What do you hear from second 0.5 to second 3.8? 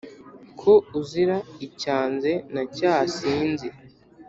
Ko uzira icyanze na cya sinzi